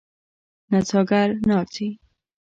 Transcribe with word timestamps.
نڅاګر 0.71 1.27
ناڅي. 1.47 1.87